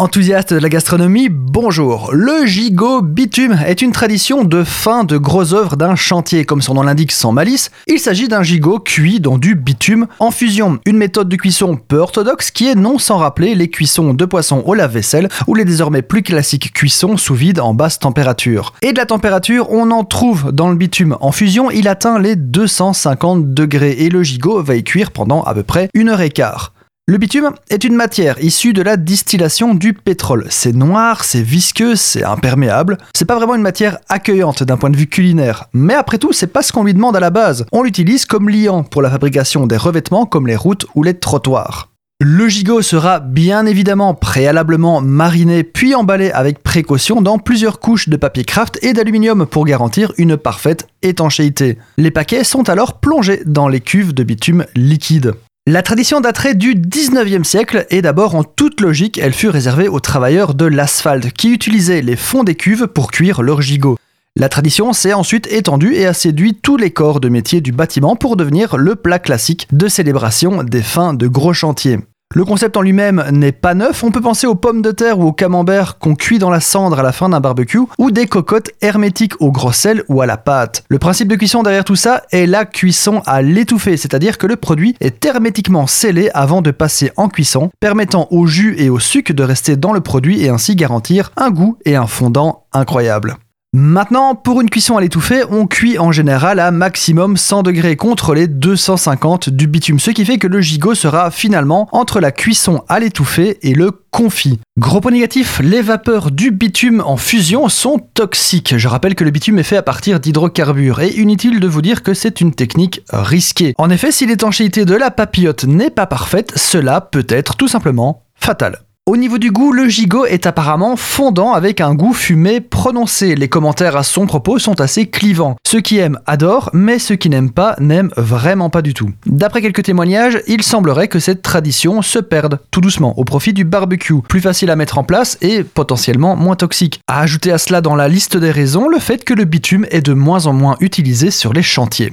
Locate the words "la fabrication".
39.00-39.66